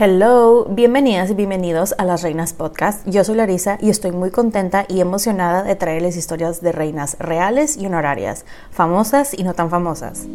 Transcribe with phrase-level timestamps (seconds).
[0.00, 3.04] Hello, bienvenidas y bienvenidos a Las Reinas Podcast.
[3.08, 7.76] Yo soy Larisa y estoy muy contenta y emocionada de traerles historias de reinas reales
[7.76, 10.28] y honorarias, famosas y no tan famosas.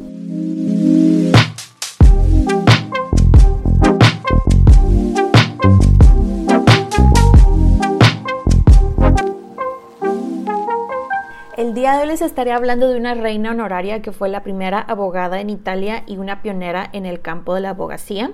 [11.56, 14.82] El día de hoy les estaré hablando de una reina honoraria que fue la primera
[14.82, 18.32] abogada en Italia y una pionera en el campo de la abogacía.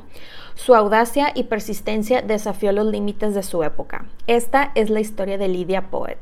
[0.59, 4.07] Su audacia y persistencia desafió los límites de su época.
[4.27, 6.19] Esta es la historia de Lydia Poet.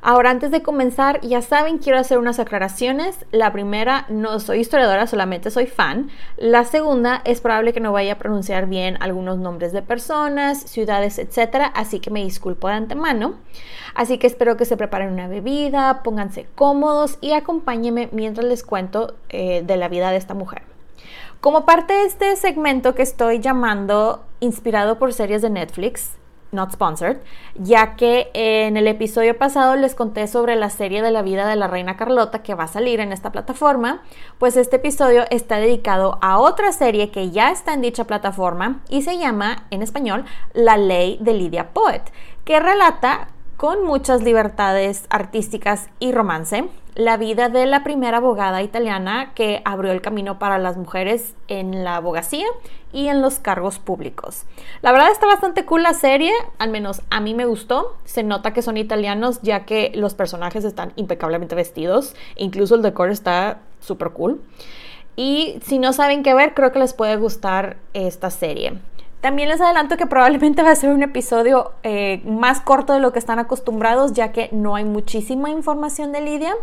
[0.00, 3.26] Ahora, antes de comenzar, ya saben, quiero hacer unas aclaraciones.
[3.32, 6.10] La primera, no soy historiadora, solamente soy fan.
[6.36, 11.18] La segunda, es probable que no vaya a pronunciar bien algunos nombres de personas, ciudades,
[11.18, 11.72] etc.
[11.74, 13.34] Así que me disculpo de antemano.
[13.96, 19.16] Así que espero que se preparen una bebida, pónganse cómodos y acompáñenme mientras les cuento
[19.28, 20.71] eh, de la vida de esta mujer.
[21.42, 26.12] Como parte de este segmento que estoy llamando inspirado por series de Netflix,
[26.52, 27.16] not sponsored,
[27.56, 31.56] ya que en el episodio pasado les conté sobre la serie de la vida de
[31.56, 34.04] la reina Carlota que va a salir en esta plataforma,
[34.38, 39.02] pues este episodio está dedicado a otra serie que ya está en dicha plataforma y
[39.02, 42.02] se llama en español La ley de Lydia Poet,
[42.44, 43.26] que relata
[43.62, 46.64] con muchas libertades artísticas y romance,
[46.96, 51.84] la vida de la primera abogada italiana que abrió el camino para las mujeres en
[51.84, 52.46] la abogacía
[52.92, 54.46] y en los cargos públicos.
[54.80, 57.96] La verdad está bastante cool la serie, al menos a mí me gustó.
[58.04, 63.10] Se nota que son italianos ya que los personajes están impecablemente vestidos, incluso el decor
[63.10, 64.42] está súper cool.
[65.14, 68.80] Y si no saben qué ver, creo que les puede gustar esta serie.
[69.22, 73.12] También les adelanto que probablemente va a ser un episodio eh, más corto de lo
[73.12, 76.56] que están acostumbrados, ya que no hay muchísima información de Lidia.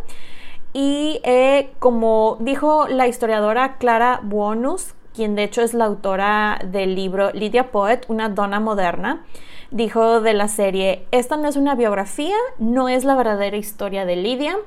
[0.73, 6.95] Y eh, como dijo la historiadora Clara Buonus, quien de hecho es la autora del
[6.95, 9.23] libro Lydia Poet, una dona moderna,
[9.71, 14.17] dijo de la serie, esta no es una biografía, no es la verdadera historia de
[14.17, 14.57] Lidia,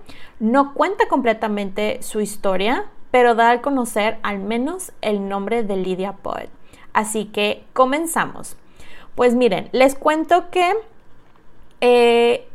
[0.40, 6.12] no cuenta completamente su historia, pero da a conocer al menos el nombre de Lydia
[6.12, 6.48] Poet.
[6.92, 8.56] Así que comenzamos.
[9.14, 10.72] Pues miren, les cuento que
[11.80, 12.46] eh,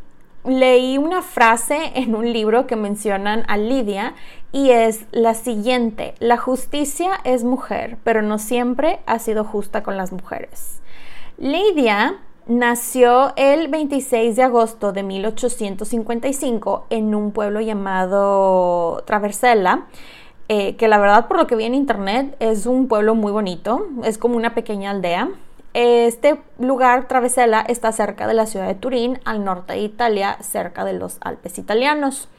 [0.44, 4.14] leí una frase en un libro que mencionan a Lidia
[4.52, 9.98] y es la siguiente, la justicia es mujer, pero no siempre ha sido justa con
[9.98, 10.80] las mujeres.
[11.38, 19.86] Lidia nació el 26 de agosto de 1855 en un pueblo llamado Traversella
[20.50, 23.88] eh, que la verdad por lo que vi en internet es un pueblo muy bonito,
[24.04, 25.30] es como una pequeña aldea.
[25.74, 30.86] Este lugar, Travesella, está cerca de la ciudad de Turín, al norte de Italia, cerca
[30.86, 32.30] de los Alpes italianos.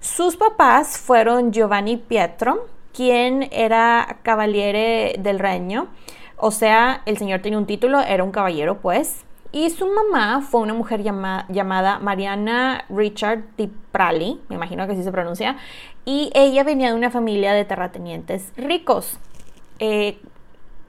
[0.00, 5.88] Sus papás fueron Giovanni Pietro, quien era cavaliere del Regno,
[6.36, 10.60] o sea, el señor tenía un título, era un caballero pues, y su mamá fue
[10.60, 15.56] una mujer llamada Mariana Richard Di Prali, me imagino que así se pronuncia,
[16.08, 19.18] y ella venía de una familia de terratenientes ricos.
[19.78, 20.18] Eh,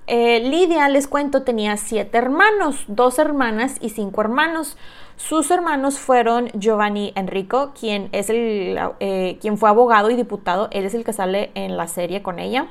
[0.08, 4.78] eh, Lidia, les cuento, tenía siete hermanos, dos hermanas y cinco hermanos.
[5.18, 10.86] Sus hermanos fueron Giovanni Enrico, quien, es el, eh, quien fue abogado y diputado, él
[10.86, 12.68] es el que sale en la serie con ella.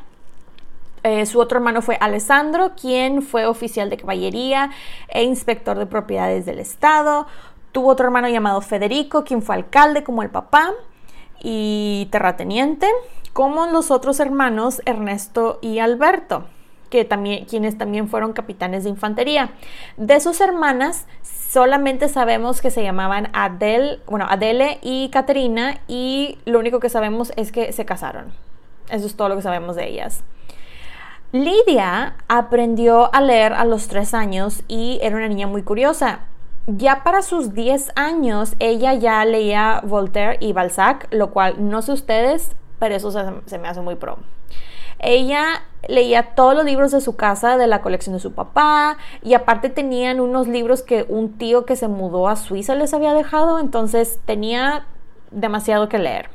[1.24, 4.70] Su otro hermano fue Alessandro, quien fue oficial de caballería
[5.08, 7.26] e inspector de propiedades del Estado.
[7.72, 10.74] Tuvo otro hermano llamado Federico, quien fue alcalde como el papá
[11.43, 12.87] y terrateniente,
[13.32, 16.44] como los otros hermanos Ernesto y Alberto,
[16.90, 19.50] que también, quienes también fueron capitanes de infantería.
[19.96, 26.58] De sus hermanas, solamente sabemos que se llamaban Adele, bueno, Adele y Caterina, y lo
[26.58, 28.32] único que sabemos es que se casaron.
[28.91, 30.25] Eso es todo lo que sabemos de ellas.
[31.31, 36.20] Lidia aprendió a leer a los tres años y era una niña muy curiosa.
[36.70, 41.93] Ya para sus 10 años ella ya leía Voltaire y Balzac, lo cual no sé
[41.93, 44.19] ustedes, pero eso se, me hace muy pro.
[44.99, 49.32] Ella leía todos los libros de su casa, de la colección de su papá, y
[49.32, 53.61] aparte tenían unos libros que un tío que se mudó a Suiza les había dejado,
[53.61, 54.85] entonces tenía
[55.31, 56.29] demasiado que leer.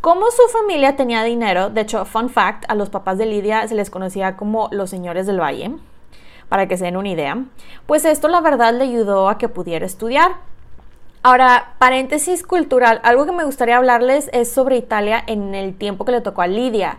[0.00, 3.76] Como su familia tenía dinero, de hecho, fun fact, a los papás de Lidia se
[3.76, 5.70] les conocía como los señores del valle,
[6.48, 7.44] para que se den una idea,
[7.86, 10.32] pues esto la verdad le ayudó a que pudiera estudiar.
[11.22, 16.12] Ahora, paréntesis cultural, algo que me gustaría hablarles es sobre Italia en el tiempo que
[16.12, 16.98] le tocó a Lidia.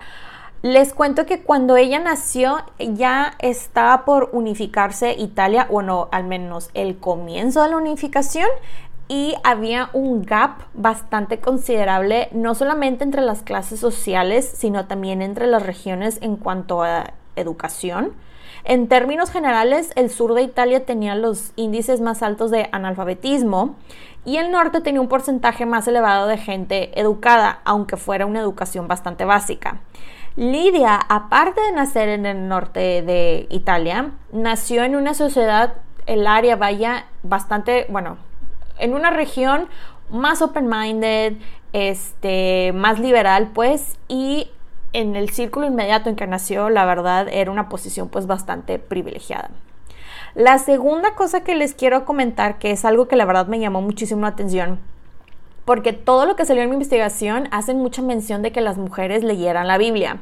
[0.64, 6.98] Les cuento que cuando ella nació ya estaba por unificarse Italia, bueno, al menos el
[6.98, 8.50] comienzo de la unificación,
[9.08, 15.48] y había un gap bastante considerable, no solamente entre las clases sociales, sino también entre
[15.48, 18.12] las regiones en cuanto a educación.
[18.64, 23.76] En términos generales, el sur de Italia tenía los índices más altos de analfabetismo
[24.26, 28.88] y el norte tenía un porcentaje más elevado de gente educada, aunque fuera una educación
[28.88, 29.80] bastante básica.
[30.36, 36.56] Lidia, aparte de nacer en el norte de Italia, nació en una sociedad, el área
[36.56, 38.18] vaya bastante, bueno,
[38.78, 39.68] en una región
[40.12, 41.38] más open-minded,
[41.74, 44.52] este, más liberal, pues, y
[44.94, 49.52] en el círculo inmediato en que nació, la verdad, era una posición pues bastante privilegiada.
[50.36, 53.82] La segunda cosa que les quiero comentar, que es algo que la verdad me llamó
[53.82, 54.80] muchísimo la atención,
[55.66, 59.24] porque todo lo que salió en mi investigación hacen mucha mención de que las mujeres
[59.24, 60.22] leyeran la Biblia.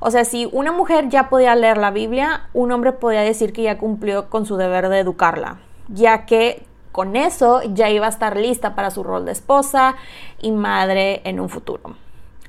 [0.00, 3.62] O sea, si una mujer ya podía leer la Biblia, un hombre podía decir que
[3.62, 5.58] ya cumplió con su deber de educarla,
[5.88, 9.96] ya que con eso ya iba a estar lista para su rol de esposa
[10.40, 11.96] y madre en un futuro.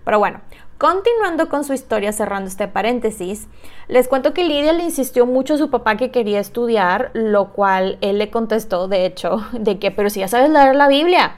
[0.03, 0.41] Pero bueno,
[0.77, 3.47] Continuando con su historia, cerrando este paréntesis,
[3.87, 7.97] les cuento que Lidia le insistió mucho a su papá que quería estudiar, lo cual
[8.01, 11.37] él le contestó, de hecho, de que, pero si ya sabes leer la Biblia.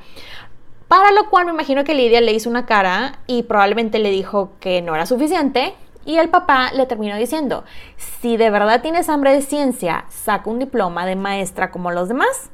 [0.87, 4.53] Para lo cual me imagino que Lidia le hizo una cara y probablemente le dijo
[4.59, 5.75] que no era suficiente.
[6.03, 7.63] Y el papá le terminó diciendo,
[7.97, 12.49] si de verdad tienes hambre de ciencia, saca un diploma de maestra como los demás.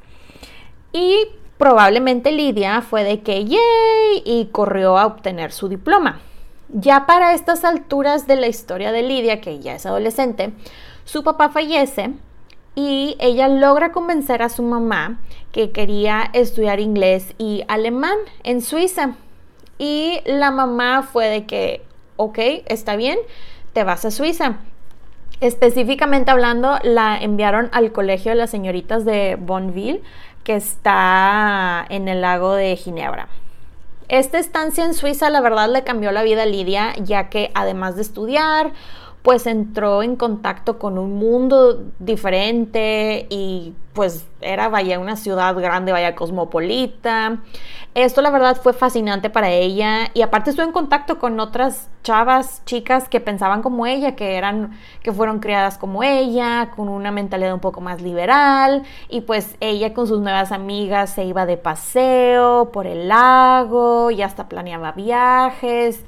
[0.92, 6.20] Y probablemente Lidia fue de que, yay, y corrió a obtener su diploma.
[6.68, 10.52] Ya para estas alturas de la historia de Lidia, que ya es adolescente,
[11.04, 12.12] su papá fallece
[12.74, 15.20] y ella logra convencer a su mamá
[15.52, 19.14] que quería estudiar inglés y alemán en Suiza.
[19.78, 21.82] Y la mamá fue de que,
[22.16, 23.18] ok, está bien,
[23.72, 24.56] te vas a Suiza.
[25.40, 30.02] Específicamente hablando, la enviaron al colegio de las señoritas de Bonneville
[30.42, 33.28] que está en el lago de Ginebra.
[34.08, 37.96] Esta estancia en Suiza la verdad le cambió la vida a Lidia, ya que además
[37.96, 38.72] de estudiar,
[39.24, 45.92] pues entró en contacto con un mundo diferente y pues era vaya una ciudad grande,
[45.92, 47.38] vaya cosmopolita.
[47.94, 52.62] Esto la verdad fue fascinante para ella y aparte estuvo en contacto con otras chavas,
[52.66, 57.54] chicas que pensaban como ella, que eran que fueron criadas como ella, con una mentalidad
[57.54, 62.72] un poco más liberal y pues ella con sus nuevas amigas se iba de paseo
[62.72, 66.04] por el lago y hasta planeaba viajes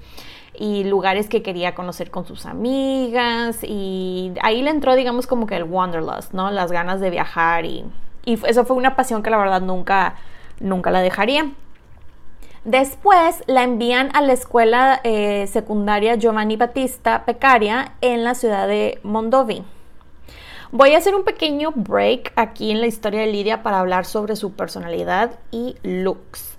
[0.58, 5.56] y lugares que quería conocer con sus amigas y ahí le entró digamos como que
[5.56, 6.50] el wanderlust, ¿no?
[6.50, 7.84] Las ganas de viajar y,
[8.24, 10.16] eso fue una pasión que la verdad nunca,
[10.58, 11.52] nunca la dejaría.
[12.64, 18.98] Después la envían a la escuela eh, secundaria Giovanni Battista Pecaria en la ciudad de
[19.04, 19.62] Mondovi.
[20.72, 24.34] Voy a hacer un pequeño break aquí en la historia de Lidia para hablar sobre
[24.34, 26.55] su personalidad y looks.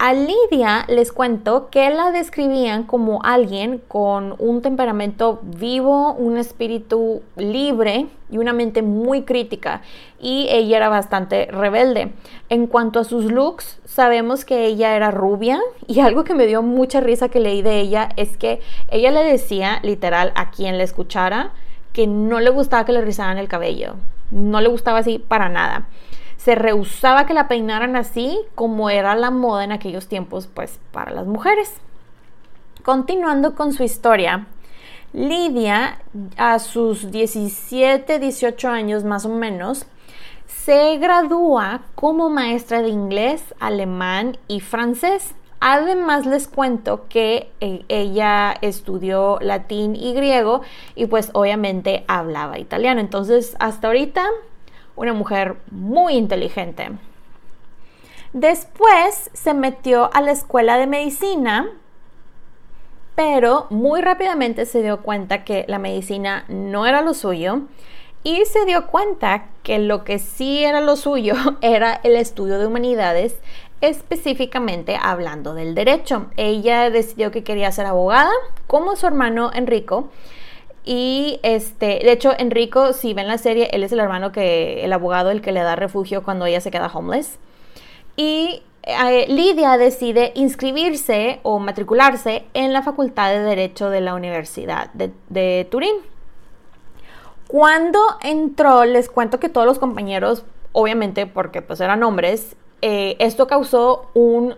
[0.00, 7.22] A Lidia les cuento que la describían como alguien con un temperamento vivo, un espíritu
[7.34, 9.82] libre y una mente muy crítica
[10.20, 12.12] y ella era bastante rebelde.
[12.48, 16.62] En cuanto a sus looks, sabemos que ella era rubia y algo que me dio
[16.62, 18.60] mucha risa que leí de ella es que
[18.92, 21.50] ella le decía literal a quien le escuchara
[21.92, 23.96] que no le gustaba que le rizaran el cabello,
[24.30, 25.88] no le gustaba así para nada
[26.38, 31.10] se rehusaba que la peinaran así como era la moda en aquellos tiempos, pues para
[31.10, 31.74] las mujeres.
[32.84, 34.46] Continuando con su historia,
[35.12, 35.98] Lidia,
[36.36, 39.86] a sus 17, 18 años más o menos,
[40.46, 45.34] se gradúa como maestra de inglés, alemán y francés.
[45.60, 50.60] Además les cuento que eh, ella estudió latín y griego
[50.94, 53.00] y pues obviamente hablaba italiano.
[53.00, 54.24] Entonces hasta ahorita
[54.98, 56.90] una mujer muy inteligente.
[58.32, 61.70] Después se metió a la escuela de medicina,
[63.14, 67.62] pero muy rápidamente se dio cuenta que la medicina no era lo suyo
[68.22, 72.66] y se dio cuenta que lo que sí era lo suyo era el estudio de
[72.66, 73.36] humanidades,
[73.80, 76.26] específicamente hablando del derecho.
[76.36, 78.32] Ella decidió que quería ser abogada,
[78.66, 80.10] como su hermano Enrico.
[80.90, 84.92] Y este, de hecho, Enrico, si ven la serie, él es el hermano que, el
[84.94, 87.38] abogado, el que le da refugio cuando ella se queda homeless.
[88.16, 94.90] Y eh, Lidia decide inscribirse o matricularse en la Facultad de Derecho de la Universidad
[94.94, 95.94] de Turín.
[97.48, 103.46] Cuando entró, les cuento que todos los compañeros, obviamente porque pues eran hombres, eh, esto
[103.46, 104.54] causó un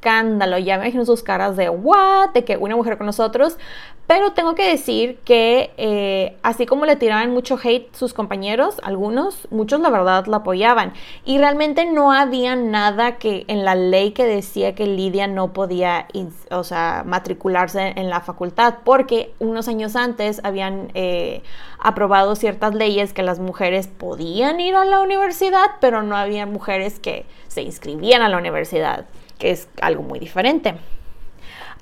[0.00, 0.58] escándalo.
[0.58, 3.58] Ya me imagino sus caras de what, de que una mujer con nosotros.
[4.06, 9.46] Pero tengo que decir que eh, así como le tiraban mucho hate sus compañeros, algunos,
[9.52, 10.94] muchos la verdad la apoyaban.
[11.24, 16.08] Y realmente no había nada que en la ley que decía que Lidia no podía,
[16.50, 21.44] o sea, matricularse en la facultad, porque unos años antes habían eh,
[21.78, 26.98] aprobado ciertas leyes que las mujeres podían ir a la universidad, pero no había mujeres
[26.98, 29.06] que se inscribían a la universidad,
[29.40, 30.76] que es algo muy diferente.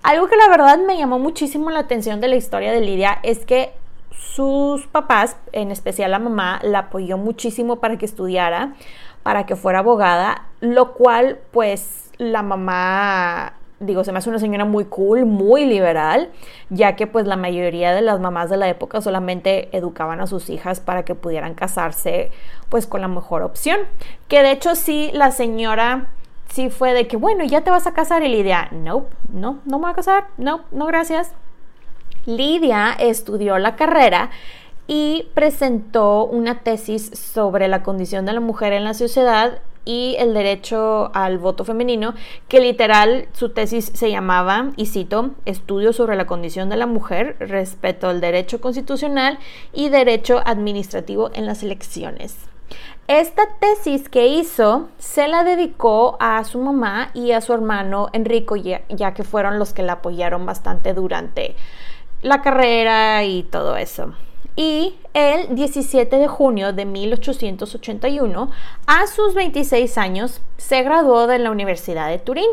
[0.02, 3.44] Algo que la verdad me llamó muchísimo la atención de la historia de Lidia es
[3.44, 3.72] que
[4.12, 8.74] sus papás, en especial la mamá, la apoyó muchísimo para que estudiara,
[9.22, 14.64] para que fuera abogada, lo cual pues la mamá digo, se me hace una señora
[14.64, 16.30] muy cool, muy liberal,
[16.68, 20.50] ya que pues la mayoría de las mamás de la época solamente educaban a sus
[20.50, 22.30] hijas para que pudieran casarse
[22.68, 23.78] pues con la mejor opción.
[24.26, 26.08] Que de hecho sí, la señora
[26.52, 29.78] sí fue de que, bueno, ya te vas a casar y Lidia, no, no, no
[29.78, 31.32] me voy a casar, no, no, gracias.
[32.26, 34.30] Lidia estudió la carrera
[34.86, 40.34] y presentó una tesis sobre la condición de la mujer en la sociedad y el
[40.34, 42.14] derecho al voto femenino,
[42.48, 47.36] que literal su tesis se llamaba, y cito, Estudio sobre la condición de la mujer,
[47.40, 49.38] respeto al derecho constitucional
[49.72, 52.47] y derecho administrativo en las elecciones.
[53.08, 58.54] Esta tesis que hizo se la dedicó a su mamá y a su hermano Enrico,
[58.54, 61.56] ya, que fueron los que la apoyaron bastante durante
[62.20, 64.12] la carrera y todo eso.
[64.56, 68.50] Y el 17 de junio de 1881,
[68.86, 72.50] a sus 26 años, se graduó de la Universidad de Turín.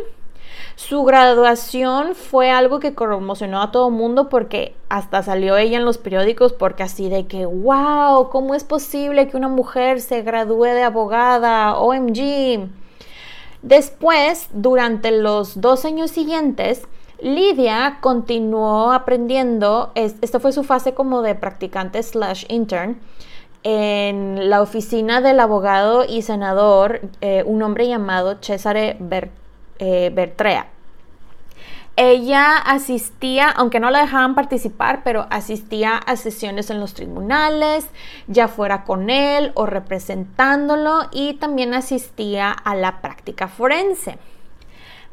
[0.76, 5.86] Su graduación fue algo que conmocionó a todo el mundo porque hasta salió ella en
[5.86, 10.66] los periódicos porque así de que, wow, ¿cómo es posible que una mujer se gradúe
[10.66, 11.78] de abogada?
[11.78, 12.70] OMG.
[13.62, 16.84] Después, durante los dos años siguientes,
[17.20, 23.00] Lidia continuó aprendiendo, esta fue su fase como de practicante slash intern,
[23.64, 29.45] en la oficina del abogado y senador, eh, un hombre llamado Cesare Bertone
[29.80, 30.68] eh, Bertrea.
[31.98, 37.88] Ella asistía, aunque no la dejaban participar, pero asistía a sesiones en los tribunales,
[38.28, 44.18] ya fuera con él o representándolo, y también asistía a la práctica forense.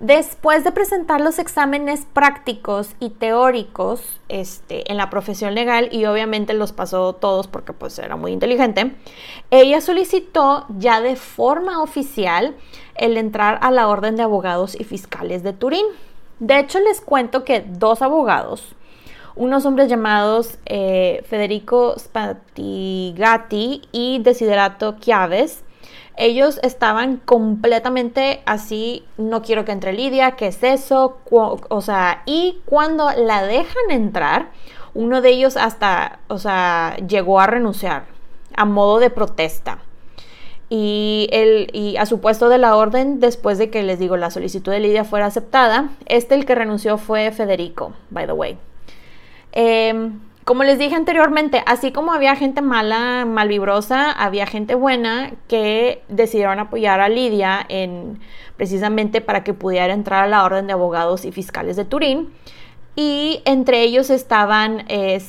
[0.02, 6.54] Después de presentar los exámenes prácticos y teóricos este, en la profesión legal, y obviamente
[6.54, 8.97] los pasó todos porque pues era muy inteligente,
[9.52, 12.56] ella solicitó ya de forma oficial
[12.97, 15.87] el entrar a la Orden de Abogados y Fiscales de Turín.
[16.40, 18.75] De hecho, les cuento que dos abogados,
[19.37, 25.62] unos hombres llamados eh, Federico Spatigati y Desiderato Chiaves,
[26.16, 31.19] ellos estaban completamente así, no quiero que entre Lidia, ¿qué es eso?
[31.31, 34.50] O sea, y cuando la dejan entrar,
[34.95, 38.04] uno de ellos hasta, o sea, llegó a renunciar
[38.54, 39.78] a modo de protesta.
[40.69, 44.31] Y, el, y a su puesto de la orden, después de que les digo la
[44.31, 48.59] solicitud de Lidia fuera aceptada, este el que renunció fue Federico, by the way.
[49.52, 50.11] Eh,
[50.52, 56.59] como les dije anteriormente, así como había gente mala, malvibrosa, había gente buena que decidieron
[56.59, 58.21] apoyar a Lidia en
[58.59, 62.35] precisamente para que pudiera entrar a la orden de abogados y fiscales de Turín.
[62.97, 65.23] Y entre ellos estaban eh,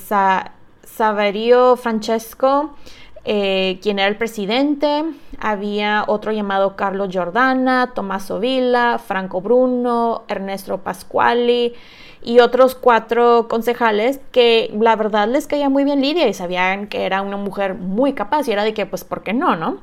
[0.84, 2.75] Saverio Francesco,
[3.24, 5.06] eh, quien era el presidente,
[5.39, 11.75] había otro llamado Carlos Giordana, Tommaso Villa, Franco Bruno, Ernesto Pasquali
[12.24, 17.06] y otros cuatro concejales que la verdad les caía muy bien Lidia y sabían que
[17.06, 19.80] era una mujer muy capaz y era de que pues ¿por qué no, no?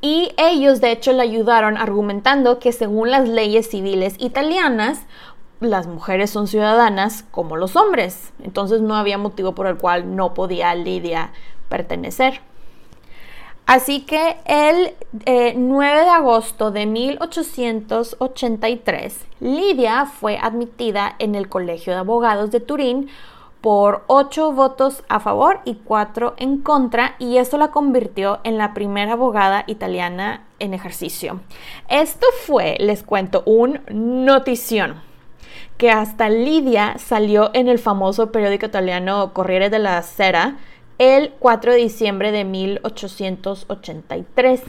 [0.00, 5.06] Y ellos de hecho le ayudaron argumentando que según las leyes civiles italianas,
[5.60, 8.32] las mujeres son ciudadanas como los hombres.
[8.42, 11.32] Entonces no había motivo por el cual no podía Lidia
[11.68, 12.40] pertenecer.
[13.66, 14.92] Así que el
[15.56, 22.60] 9 eh, de agosto de 1883, Lidia fue admitida en el Colegio de Abogados de
[22.60, 23.08] Turín
[23.62, 28.74] por 8 votos a favor y 4 en contra y esto la convirtió en la
[28.74, 31.40] primera abogada italiana en ejercicio.
[31.88, 35.00] Esto fue, les cuento, un notición
[35.78, 40.58] que hasta Lidia salió en el famoso periódico italiano Corriere della Sera
[40.98, 44.62] el 4 de diciembre de 1883.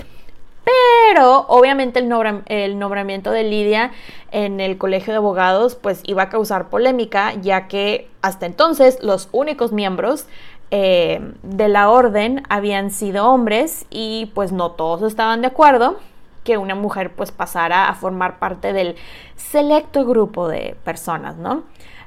[0.66, 3.92] Pero obviamente el, nombramiento de Lidia
[4.32, 9.30] en el colegio de abogados pues iba a causar polémica ya que hasta entonces los
[9.32, 10.26] únicos miembros
[10.72, 16.00] eh, de la orden habían sido hombres y pues no todos estaban de acuerdo
[16.44, 18.96] que una mujer pues pasara a formar parte del
[19.36, 21.64] selecto grupo de personas, ¿no?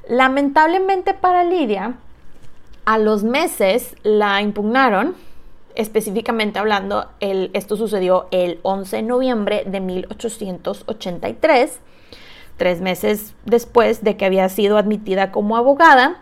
[0.07, 1.95] Lamentablemente para Lidia,
[2.89, 5.15] a los meses la impugnaron,
[5.75, 11.79] específicamente hablando, esto sucedió el 11 de noviembre de 1883,
[12.57, 16.17] tres meses después de que había sido admitida como abogada.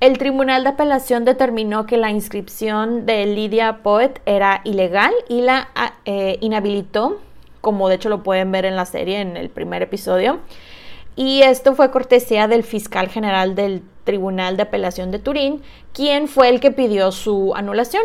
[0.00, 5.70] El Tribunal de Apelación determinó que la inscripción de Lidia Poet era ilegal y la
[6.04, 7.22] eh, inhabilitó,
[7.62, 10.40] como de hecho lo pueden ver en la serie en el primer episodio.
[11.16, 16.48] Y esto fue cortesía del fiscal general del Tribunal de Apelación de Turín, quien fue
[16.48, 18.02] el que pidió su anulación.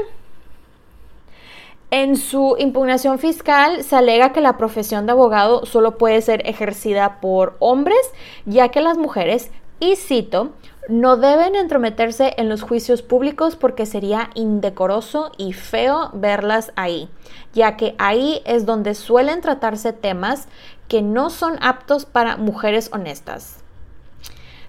[1.89, 7.21] En su impugnación fiscal se alega que la profesión de abogado solo puede ser ejercida
[7.21, 8.11] por hombres,
[8.45, 10.51] ya que las mujeres, y cito,
[10.89, 17.09] no deben entrometerse en los juicios públicos porque sería indecoroso y feo verlas ahí,
[17.53, 20.47] ya que ahí es donde suelen tratarse temas
[20.87, 23.63] que no son aptos para mujeres honestas.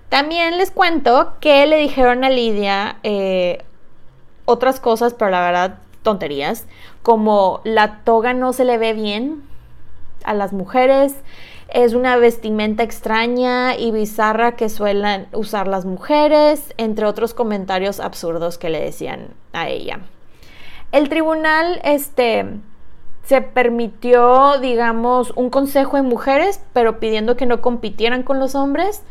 [0.09, 3.65] También les cuento que le dijeron a Lidia eh,
[4.47, 6.67] otras cosas, pero la verdad tonterías,
[7.03, 9.43] como la toga no se le ve bien
[10.25, 11.15] a las mujeres,
[11.69, 18.57] es una vestimenta extraña y bizarra que suelen usar las mujeres, entre otros comentarios absurdos
[18.57, 20.01] que le decían a ella.
[20.93, 22.47] El tribunal este,
[23.25, 29.03] se permitió, digamos, un consejo en mujeres, pero pidiendo que no compitieran con los hombres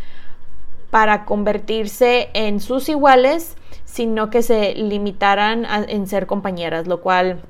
[0.89, 7.41] para convertirse en sus iguales, sino que se limitaran en ser compañeras, lo cual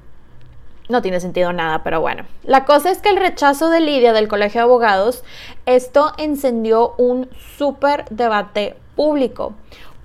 [0.90, 2.26] no tiene sentido nada, pero bueno.
[2.44, 5.24] La cosa es que el rechazo de Lidia del Colegio de Abogados,
[5.66, 9.54] esto encendió un súper debate público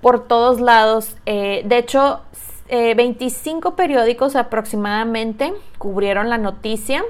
[0.01, 1.15] por todos lados.
[1.25, 2.21] Eh, de hecho,
[2.69, 7.03] 25 eh, periódicos aproximadamente cubrieron la noticia.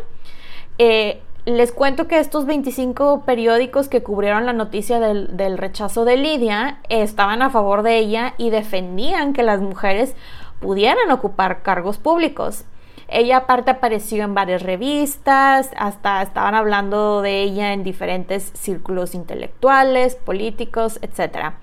[0.77, 6.79] Eh, les cuento que estos 25 periódicos que cubrieron la noticia del, rechazo de Lidia
[6.87, 10.15] estaban a favor de ella y defendían que las mujeres
[10.61, 12.63] pudieran ocupar cargos públicos.
[13.09, 20.15] Ella aparte apareció en varias revistas, hasta estaban hablando de ella en diferentes círculos intelectuales,
[20.15, 21.55] políticos, etc.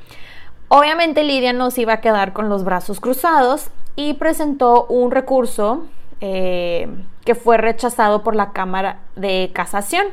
[0.68, 5.86] Obviamente Lidia no se iba a quedar con los brazos cruzados y presentó un recurso
[6.20, 6.88] eh,
[7.24, 10.06] que fue rechazado por la Cámara de Casación.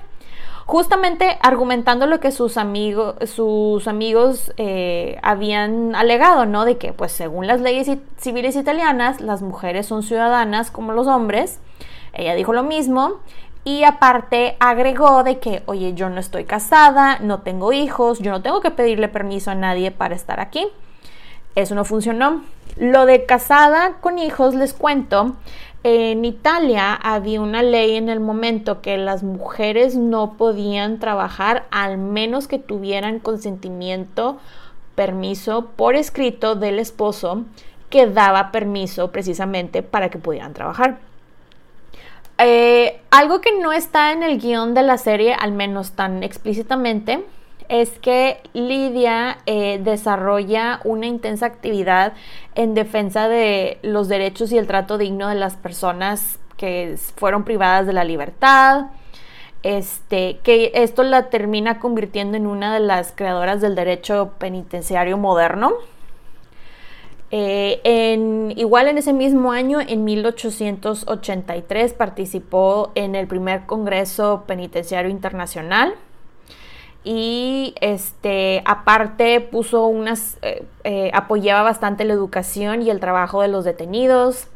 [0.66, 6.66] Justamente argumentando lo que sus, amigos sus amigos eh, habían alegado, ¿no?
[6.66, 11.60] De que, pues, según las leyes civiles italianas, las mujeres son ciudadanas como los hombres.
[12.12, 13.20] Ella dijo lo mismo.
[13.64, 18.42] Y aparte agregó de que, oye, yo no estoy casada, no tengo hijos, yo no
[18.42, 20.68] tengo que pedirle permiso a nadie para estar aquí.
[21.56, 22.44] Eso no funcionó.
[22.78, 25.36] Lo de casada con hijos, les cuento,
[25.88, 31.98] en Italia había una ley en el momento que las mujeres no podían trabajar al
[31.98, 34.38] menos que tuvieran consentimiento,
[34.96, 37.46] permiso por escrito del esposo
[37.90, 40.98] que daba permiso precisamente para que pudieran trabajar.
[42.38, 47.24] Eh, algo que no está en el guion de la serie, al menos tan explícitamente,
[47.70, 52.14] es que Lidia eh, desarrolla una intensa actividad
[52.56, 57.86] en defensa de los derechos y el trato digno de las personas que fueron privadas
[57.88, 58.88] de la libertad.
[59.64, 65.74] Este, que esto la termina convirtiendo en una de las creadoras del derecho penitenciario moderno.
[67.32, 75.96] Eh, igual en ese mismo año, en 1883, participó en el primer Congreso Penitenciario Internacional
[77.10, 83.48] y este aparte puso unas eh, eh, apoyaba bastante la educación y el trabajo de
[83.48, 84.48] los detenidos.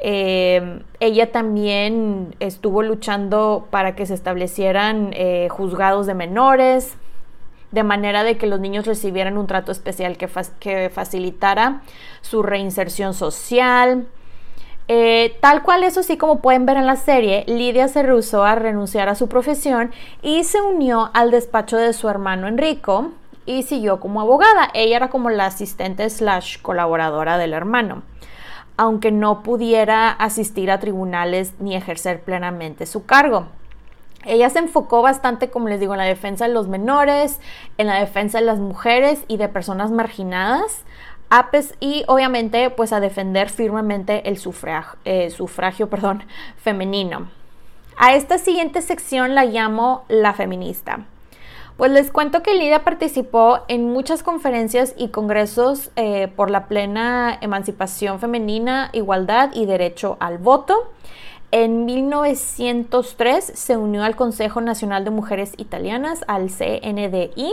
[0.00, 5.12] Eh, ella también estuvo luchando para que se establecieran
[5.50, 6.94] juzgados de menores
[7.72, 11.82] de manera de que los niños recibieran un trato especial que, que facilitara
[12.22, 14.06] su reinserción social
[14.88, 18.54] eh, tal cual, eso sí, como pueden ver en la serie, Lidia se rehusó a
[18.54, 23.10] renunciar a su profesión y se unió al despacho de su hermano Enrico
[23.46, 24.70] y siguió como abogada.
[24.74, 28.02] Ella era como la asistente slash colaboradora del hermano,
[28.76, 33.46] aunque no pudiera asistir a tribunales ni ejercer plenamente su cargo.
[34.24, 37.40] Ella se enfocó bastante, como les digo, en la defensa de los menores,
[37.78, 40.82] en la defensa de las mujeres y de personas marginadas,
[41.80, 45.88] y obviamente pues a defender firmemente el sufragio, eh, sufragio
[46.56, 47.28] femenino.
[47.98, 51.06] A esta siguiente sección la llamo la feminista.
[51.76, 57.36] Pues les cuento que Lidia participó en muchas conferencias y congresos eh, por la plena
[57.42, 60.90] emancipación femenina, igualdad y derecho al voto.
[61.52, 67.52] En 1903 se unió al Consejo Nacional de Mujeres Italianas, al CNDI,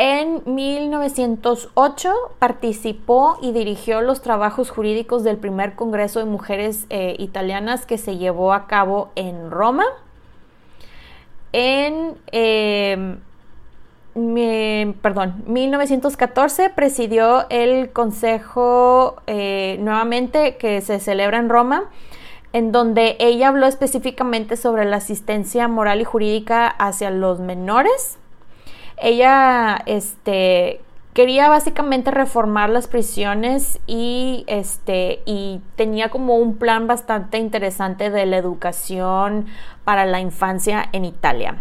[0.00, 7.84] en 1908 participó y dirigió los trabajos jurídicos del primer Congreso de Mujeres eh, Italianas
[7.84, 9.84] que se llevó a cabo en Roma.
[11.52, 13.18] En em,
[15.02, 21.90] perdón, 1914 presidió el Consejo eh, nuevamente que se celebra en Roma,
[22.52, 28.18] en donde ella habló específicamente sobre la asistencia moral y jurídica hacia los menores
[29.02, 30.80] ella este,
[31.14, 38.26] quería básicamente reformar las prisiones y, este, y tenía como un plan bastante interesante de
[38.26, 39.46] la educación
[39.84, 41.56] para la infancia en Italia.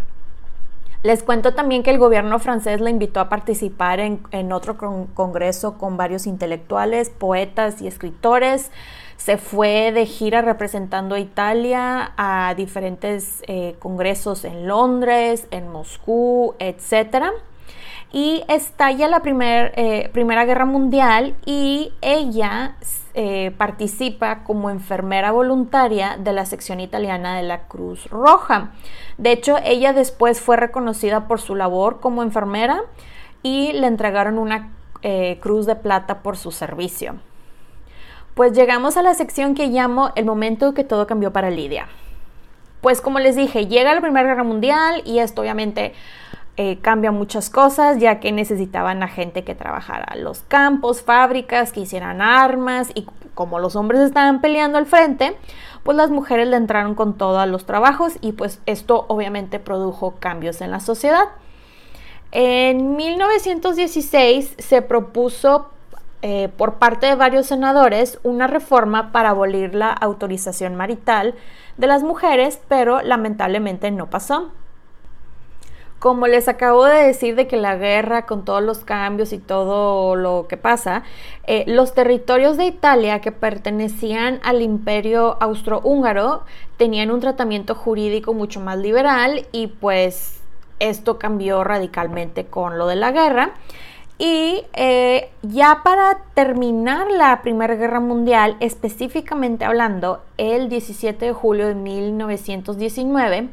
[1.03, 4.77] Les cuento también que el gobierno francés la invitó a participar en, otro
[5.13, 8.71] congreso con varios intelectuales, poetas y escritores.
[9.17, 16.53] Se fue de gira representando a Italia a diferentes eh, congresos en Londres, en Moscú,
[16.59, 17.25] etc.
[18.13, 22.77] Y estalla la eh, Primera Guerra Mundial y ella
[23.15, 28.71] eh, participa como enfermera voluntaria de la sección italiana de la Cruz Roja.
[29.17, 32.83] De hecho, ella después fue reconocida por su labor como enfermera
[33.41, 34.73] y le entregaron una
[35.39, 37.15] cruz de plata por su servicio.
[38.37, 41.87] Pues llegamos a la sección que llamo el momento que todo cambió para Lidia.
[42.81, 45.95] Pues como les dije, llega la Primera Guerra Mundial y esto obviamente
[46.55, 51.79] eh, cambia muchas cosas, ya que necesitaban a gente que trabajara los campos, fábricas, que
[51.79, 55.35] hicieran armas y como los hombres estaban peleando al frente,
[55.81, 60.17] pues las mujeres le entraron con todo a los trabajos y pues esto obviamente produjo
[60.19, 61.25] cambios en la sociedad.
[62.31, 65.71] En 1916 se propuso
[66.21, 71.35] eh, por parte de varios senadores una reforma para abolir la autorización marital
[71.77, 74.51] de las mujeres, pero lamentablemente no pasó.
[75.99, 80.15] Como les acabo de decir de que la guerra con todos los cambios y todo
[80.15, 81.01] lo que pasa,
[81.47, 86.43] eh, los territorios de Italia que pertenecían al imperio austrohúngaro
[86.77, 90.39] tenían un tratamiento jurídico mucho más liberal y pues
[90.79, 93.53] esto cambió radicalmente con lo de la guerra.
[94.19, 101.67] Y eh, ya para terminar la Primera Guerra Mundial, específicamente hablando, el 17 de julio
[101.67, 103.49] de 1919,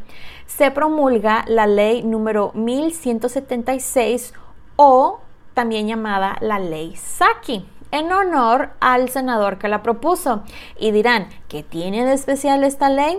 [0.47, 4.33] se promulga la ley número 1176
[4.77, 5.21] o
[5.53, 10.43] también llamada la ley Saki en honor al senador que la propuso.
[10.79, 13.19] Y dirán, ¿qué tiene de especial esta ley?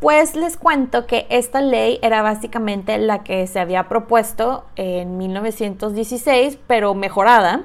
[0.00, 6.58] Pues les cuento que esta ley era básicamente la que se había propuesto en 1916,
[6.66, 7.64] pero mejorada.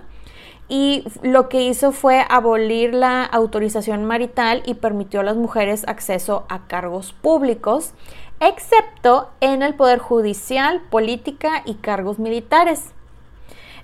[0.67, 6.45] Y lo que hizo fue abolir la autorización marital y permitió a las mujeres acceso
[6.49, 7.93] a cargos públicos,
[8.41, 12.83] excepto en el Poder Judicial, política y cargos militares.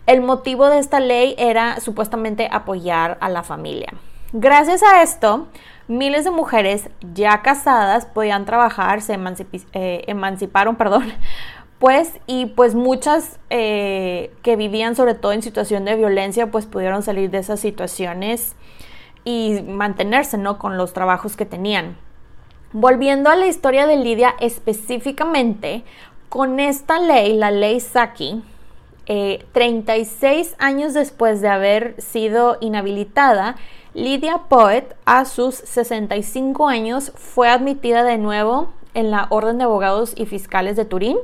[0.07, 3.93] El motivo de esta ley era supuestamente apoyar a la familia.
[4.33, 5.47] Gracias a esto,
[5.91, 9.19] miles de mujeres ya casadas podían trabajar, se
[9.73, 11.12] eh, emanciparon, perdón,
[11.80, 17.04] pues y pues muchas eh, que vivían sobre todo en situación de violencia pues pudieron
[17.04, 18.56] salir de esas situaciones
[19.23, 20.58] y mantenerse, ¿no?
[20.58, 21.97] Con los trabajos que tenían.
[22.71, 25.84] Volviendo a la historia de Lidia específicamente,
[26.30, 28.41] con esta ley, la ley Saki,
[29.51, 33.58] 36 eh, años después de haber sido inhabilitada,
[33.93, 40.13] Lydia Poet, a sus 65 años, fue admitida de nuevo en la Orden de Abogados
[40.15, 41.17] y Fiscales de Turín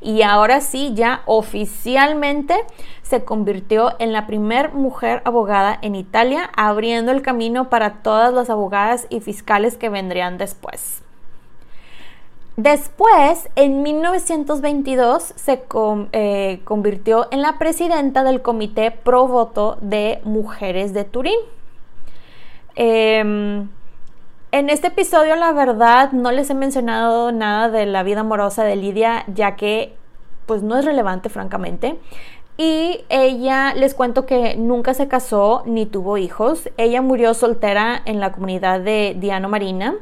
[0.00, 2.54] y ahora sí ya oficialmente
[3.02, 8.48] se convirtió en la primer mujer abogada en Italia, abriendo el camino para todas las
[8.48, 11.02] abogadas y fiscales que vendrían después.
[12.56, 15.64] Después, en 1922, se
[16.12, 21.38] eh, convirtió en la presidenta del Comité Pro Voto de Mujeres de Turín.
[22.76, 23.68] Em,
[24.52, 28.76] en este episodio, la verdad, no les he mencionado nada de la vida amorosa de
[28.76, 29.96] Lidia, ya que
[30.46, 31.98] pues no es relevante, francamente.
[32.56, 36.70] Y ella, les cuento que nunca se casó ni tuvo hijos.
[36.76, 39.94] Ella murió soltera en la comunidad de Diano Marina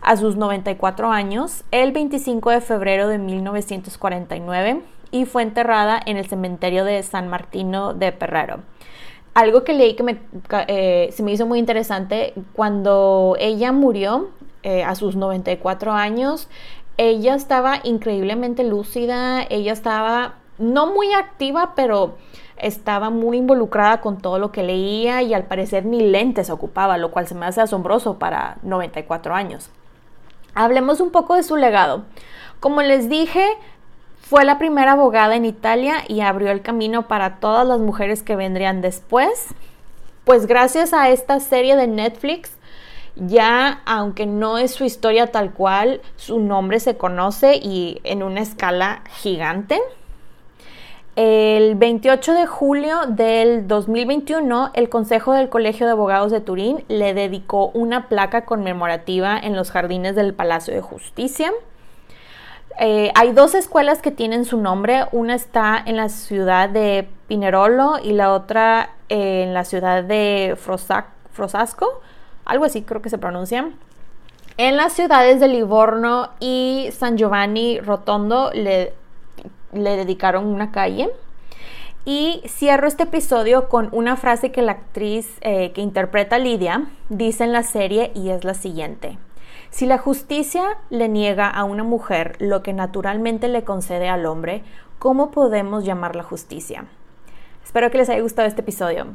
[0.00, 6.26] a sus 94 años el 25 de febrero de 1949 y fue enterrada en el
[6.26, 8.58] cementerio de San Martino de Perrero.
[9.34, 10.18] Algo que leí que me,
[10.66, 14.30] eh, se me hizo muy interesante, cuando ella murió
[14.62, 16.48] eh, a sus 94 años,
[16.96, 22.16] ella estaba increíblemente lúcida, ella estaba no muy activa, pero
[22.56, 27.10] estaba muy involucrada con todo lo que leía y al parecer ni lentes ocupaba, lo
[27.10, 29.70] cual se me hace asombroso para 94 años.
[30.54, 32.04] Hablemos un poco de su legado.
[32.60, 33.46] Como les dije,
[34.30, 38.36] fue la primera abogada en Italia y abrió el camino para todas las mujeres que
[38.36, 39.48] vendrían después.
[40.24, 42.52] Pues gracias a esta serie de Netflix,
[43.16, 48.40] ya aunque no es su historia tal cual, su nombre se conoce y en una
[48.40, 49.80] escala gigante.
[51.16, 57.14] El 28 de julio del 2021, el Consejo del Colegio de Abogados de Turín le
[57.14, 61.50] dedicó una placa conmemorativa en los jardines del Palacio de Justicia.
[62.78, 65.06] Eh, hay dos escuelas que tienen su nombre.
[65.12, 72.00] Una está en la ciudad de Pinerolo y la otra en la ciudad de Frosasco.
[72.44, 73.70] Algo así creo que se pronuncia.
[74.56, 78.92] En las ciudades de Livorno y San Giovanni Rotondo le
[79.72, 81.10] dedicaron una calle.
[82.04, 87.44] Y cierro este episodio con una frase que la actriz eh, que interpreta Lidia dice
[87.44, 89.18] en la serie y es la siguiente.
[89.70, 94.64] Si la justicia le niega a una mujer lo que naturalmente le concede al hombre,
[94.98, 96.86] ¿cómo podemos llamarla justicia?
[97.64, 99.14] Espero que les haya gustado este episodio.